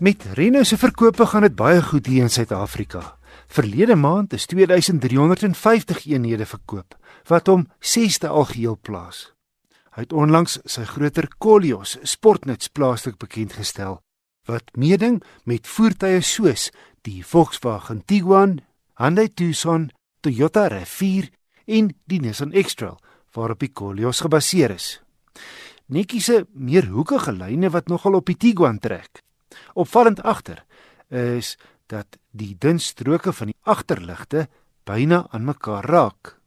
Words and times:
Met 0.00 0.24
Renault 0.34 0.66
se 0.66 0.76
verkope 0.78 1.26
gaan 1.26 1.42
dit 1.42 1.54
baie 1.58 1.80
goed 1.82 2.06
hier 2.06 2.22
in 2.22 2.30
Suid-Afrika. 2.30 3.16
Verlede 3.50 3.96
maand 3.98 4.32
is 4.32 4.46
2350 4.46 6.04
eenhede 6.06 6.46
verkoop, 6.46 6.94
wat 7.26 7.50
hom 7.50 7.64
6de 7.82 8.30
algeheel 8.30 8.78
plaas. 8.78 9.32
Hy 9.96 10.06
het 10.06 10.14
onlangs 10.14 10.60
sy 10.70 10.86
groter 10.86 11.26
Koleos 11.42 11.96
sportnuts 12.06 12.70
plaaslik 12.70 13.18
bekend 13.18 13.58
gestel 13.58 13.98
wat 14.46 14.70
meeding 14.78 15.18
met 15.44 15.66
voertuie 15.66 16.22
soos 16.22 16.70
die 17.02 17.24
Volkswagen 17.26 18.04
Tiguan, 18.06 18.60
Hyundai 19.02 19.28
Tucson, 19.28 19.90
Toyota 20.22 20.68
RAV4 20.70 21.26
en 21.66 21.90
die 22.06 22.22
Nissan 22.22 22.54
X-Trail 22.54 23.00
waarop 23.34 23.66
die 23.66 23.74
Koleos 23.74 24.22
gebaseer 24.22 24.78
is. 24.78 25.00
Netjie 25.90 26.22
se 26.22 26.44
meer 26.54 26.86
hoekige 26.86 27.34
lyne 27.34 27.74
wat 27.74 27.90
nogal 27.90 28.22
op 28.22 28.30
die 28.30 28.38
Tiguan 28.38 28.78
trek. 28.78 29.26
Opvallend 29.74 30.22
agter 30.22 30.64
is 31.08 31.56
dat 31.86 32.18
die 32.30 32.56
dun 32.58 32.78
stroke 32.78 33.32
van 33.32 33.52
die 33.52 33.60
agterligte 33.62 34.48
byna 34.84 35.26
aan 35.30 35.44
mekaar 35.44 35.84
raak. 35.84 36.38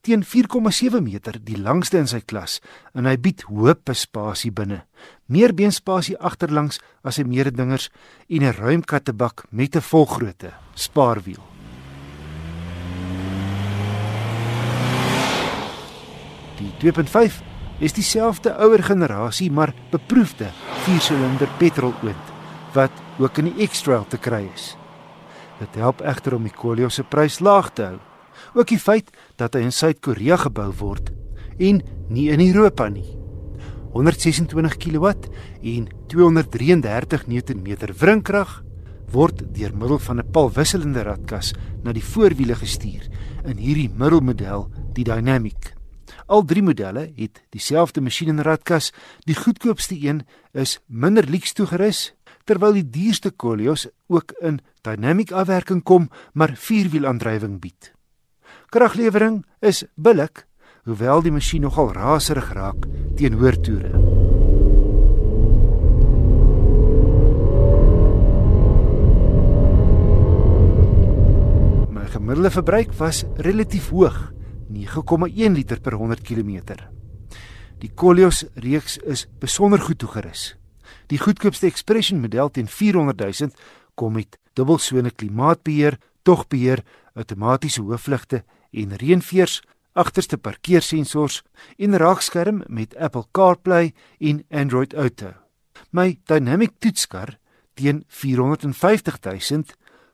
Teen 0.00 0.24
4,7 0.24 1.02
meter 1.02 1.38
die 1.44 1.58
langste 1.58 2.00
in 2.00 2.08
sy 2.10 2.20
klas 2.26 2.58
en 2.96 3.06
hy 3.06 3.16
bied 3.22 3.44
hoop 3.50 3.92
spasie 3.94 4.50
binne. 4.50 4.82
Meer 5.30 5.54
beenspasie 5.54 6.16
agterlangs 6.18 6.80
as 7.06 7.20
sy 7.20 7.24
mededingers 7.24 7.90
en 8.28 8.42
'n 8.42 8.56
ruim 8.58 8.82
kattebak 8.82 9.44
met 9.50 9.76
'n 9.76 9.80
volgrootte 9.80 10.52
spaarwiel. 10.74 11.44
Die 16.58 16.72
2.5 16.78 17.40
is 17.78 17.92
dieselfde 17.92 18.52
ouer 18.58 18.82
generasie 18.82 19.50
maar 19.50 19.74
beproefde 19.90 20.50
4-silinder 20.84 21.48
petroloond 21.58 22.29
wat 22.74 22.92
ook 23.18 23.38
in 23.38 23.50
die 23.50 23.66
X-Trail 23.68 24.06
te 24.08 24.18
kry 24.18 24.44
is. 24.54 24.74
Dit 25.60 25.76
help 25.80 26.00
egter 26.00 26.34
om 26.36 26.46
die 26.46 26.54
Koleos 26.54 26.96
se 27.00 27.04
prys 27.04 27.40
laag 27.40 27.72
te 27.76 27.88
hou. 27.90 27.98
Ook 28.54 28.70
die 28.72 28.80
feit 28.80 29.10
dat 29.38 29.54
hy 29.54 29.66
in 29.66 29.74
Suid-Korea 29.74 30.38
gebou 30.40 30.70
word 30.80 31.12
en 31.60 31.82
nie 32.08 32.30
in 32.32 32.40
Europa 32.40 32.88
nie. 32.88 33.06
126 33.92 34.76
kW 34.80 35.12
en 35.74 35.88
233 36.08 37.26
Nm 37.28 37.70
wrinkrag 37.98 38.60
word 39.10 39.42
deur 39.54 39.74
middel 39.74 39.98
van 39.98 40.20
'n 40.20 40.30
palwisselende 40.30 41.02
ratkas 41.02 41.52
na 41.82 41.92
die 41.92 42.04
voorwiele 42.04 42.54
gestuur 42.54 43.10
in 43.44 43.56
hierdie 43.56 43.90
middelmodel, 43.90 44.70
die 44.94 45.04
Dynamic. 45.04 45.74
Al 46.26 46.44
drie 46.44 46.62
modelle 46.62 47.12
het 47.16 47.42
dieselfde 47.50 48.00
masjien 48.00 48.28
en 48.28 48.42
ratkas. 48.42 48.92
Die 49.26 49.34
goedkoopste 49.34 49.96
een 49.98 50.22
is 50.52 50.78
minder 50.86 51.26
lyks 51.26 51.52
toegerus 51.52 52.14
terwyl 52.50 52.74
die 52.74 52.88
duurste 52.90 53.30
Koleos 53.30 53.86
ook 54.10 54.34
in 54.42 54.58
dynamic 54.82 55.30
afwerking 55.30 55.84
kom, 55.86 56.08
maar 56.34 56.56
vierwielaandrywing 56.58 57.60
bied. 57.62 57.92
Kraglewering 58.74 59.44
is 59.62 59.84
billik, 59.94 60.46
hoewel 60.88 61.22
die 61.22 61.34
masjien 61.34 61.62
nogal 61.62 61.92
raserig 61.94 62.50
raak 62.56 62.88
teen 63.18 63.38
hoër 63.38 63.58
toere. 63.62 63.92
My 71.94 72.06
gemiddelde 72.10 72.50
verbruik 72.58 72.94
was 72.98 73.24
relatief 73.38 73.92
hoog, 73.94 74.32
9,1 74.70 75.54
liter 75.54 75.78
per 75.78 75.98
100 75.98 76.26
km. 76.26 76.80
Die 77.80 77.92
Koleos 77.94 78.42
reeks 78.58 78.98
is 79.06 79.28
besonder 79.38 79.78
goed 79.78 80.02
toegerus. 80.02 80.59
Die 81.06 81.18
goedkoopste 81.18 81.66
Expression 81.66 82.20
model 82.20 82.50
teen 82.50 82.68
400 82.68 83.40
000 83.40 83.50
kom 83.94 84.12
met 84.12 84.38
dubbelsone 84.52 85.10
klimaatbeheer, 85.10 85.98
togbeheer, 86.22 86.84
outomatiese 87.14 87.82
hoofligte 87.82 88.44
en 88.70 88.96
reënveers, 88.96 89.60
agterste 89.92 90.38
parkeersensors 90.38 91.42
en 91.76 91.96
raakskerm 91.98 92.62
met 92.66 92.96
Apple 92.96 93.26
CarPlay 93.32 93.92
en 94.18 94.44
Android 94.50 94.94
Auto. 94.94 95.34
My 95.90 96.18
Dynamic 96.24 96.78
toetskar 96.78 97.38
teen 97.74 98.04
450 98.08 99.18
000 99.50 99.64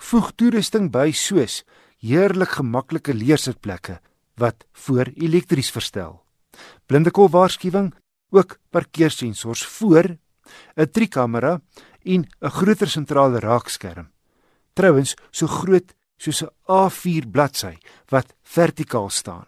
voeg 0.00 0.32
toerusting 0.36 0.90
by 0.90 1.10
soos 1.12 1.62
heerlik 2.00 2.56
gemaklike 2.58 3.14
leersitplekke 3.14 4.00
wat 4.40 4.64
voor 4.72 5.10
elektries 5.14 5.70
verstel. 5.70 6.22
Blindekol 6.88 7.28
waarskuwing, 7.30 7.92
ook 8.30 8.56
parkeersensors 8.70 9.64
voor 9.66 10.16
'n 10.76 10.90
driekamera 10.90 11.60
en 12.04 12.24
'n 12.24 12.50
groter 12.50 12.88
sentrale 12.88 13.38
raakskerm. 13.38 14.10
Trouwens, 14.72 15.14
so 15.30 15.46
groot 15.46 15.94
soos 16.16 16.42
'n 16.42 16.50
A4 16.66 17.30
bladsy 17.30 17.76
wat 18.08 18.34
vertikaal 18.42 19.10
staan 19.10 19.46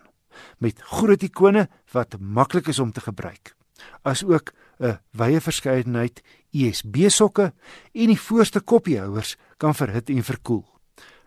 met 0.59 0.81
groot 0.81 1.23
ikone 1.23 1.69
wat 1.93 2.17
maklik 2.21 2.69
is 2.73 2.79
om 2.79 2.93
te 2.93 3.01
gebruik. 3.01 3.55
Asook 4.03 4.53
'n 4.81 4.99
wye 5.11 5.41
verskeidenheid 5.41 6.23
USB-sokke 6.53 7.53
en 7.93 8.07
die 8.07 8.21
voorste 8.21 8.61
koppiehouers 8.61 9.37
kan 9.57 9.75
verhit 9.75 10.09
en 10.11 10.25
verkoel. 10.25 10.67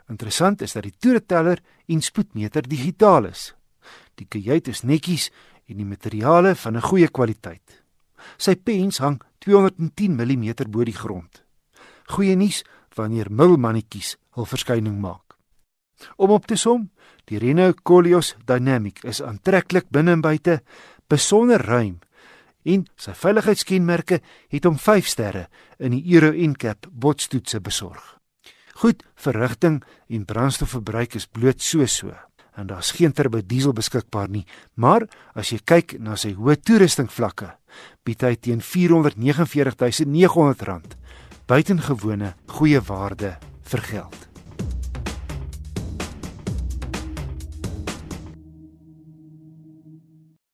Interessant 0.10 0.62
is 0.62 0.74
dat 0.74 0.84
die 0.84 0.96
toereteller 0.98 1.62
en 1.88 2.02
spoedmeter 2.02 2.62
digitaal 2.62 3.26
is. 3.26 3.56
Die 4.16 4.28
kajuit 4.30 4.68
is 4.68 4.84
netjies 4.84 5.32
en 5.66 5.78
die 5.78 5.86
materiale 5.86 6.56
van 6.56 6.76
'n 6.76 6.82
goeie 6.82 7.08
kwaliteit. 7.08 7.84
Sy 8.38 8.56
pens 8.56 8.98
hang 8.98 9.22
210 9.46 10.16
mm 10.18 10.48
bo 10.74 10.84
die 10.84 10.96
grond. 10.96 11.44
Goeie 12.10 12.36
nuus 12.36 12.64
wanneer 12.98 13.30
milmannetjies 13.30 14.16
hul 14.38 14.48
verskyning 14.50 14.98
maak. 15.02 15.36
Om 16.18 16.34
op 16.36 16.48
te 16.50 16.58
som, 16.60 16.90
die 17.30 17.40
Renault 17.40 17.84
Koleos 17.84 18.34
Dynamic 18.46 19.04
is 19.06 19.22
aantreklik 19.22 19.88
binne 19.94 20.18
en 20.18 20.26
buite, 20.26 20.60
besonder 21.08 21.62
ruim 21.62 22.00
en 22.66 22.86
sy 22.98 23.14
veiligheidskenmerke 23.14 24.20
het 24.50 24.66
hom 24.66 24.78
5 24.82 25.10
sterre 25.10 25.46
in 25.78 25.94
die 25.94 26.02
Euro 26.16 26.32
NCAP 26.34 26.90
botstoetse 26.90 27.62
besorg. 27.62 28.02
Goed, 28.82 29.06
verrigting 29.16 29.84
en 30.10 30.26
brandstofverbruik 30.26 31.16
is 31.16 31.30
bloot 31.30 31.62
so 31.62 31.86
so 31.86 32.16
en 32.56 32.68
daar's 32.68 32.94
geen 32.96 33.14
turbo 33.14 33.42
diesel 33.44 33.74
beskikbaar 33.76 34.30
nie, 34.32 34.46
maar 34.80 35.06
as 35.36 35.52
jy 35.52 35.60
kyk 35.60 35.98
na 36.00 36.16
sy 36.16 36.32
hoë 36.38 36.56
toerusting 36.64 37.10
vlakke, 37.12 37.52
bied 38.04 38.22
hy 38.22 38.36
teen 38.36 38.62
R449900 38.62 40.96
buitengewone 41.46 42.34
goeie 42.58 42.82
waarde 42.82 43.38
vir 43.70 43.82
geld. 43.92 44.35